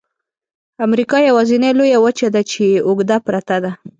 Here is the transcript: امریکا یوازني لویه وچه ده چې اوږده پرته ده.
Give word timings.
امریکا 0.85 1.17
یوازني 1.29 1.71
لویه 1.77 1.97
وچه 2.05 2.27
ده 2.33 2.41
چې 2.51 2.63
اوږده 2.87 3.17
پرته 3.25 3.55
ده. 3.63 3.71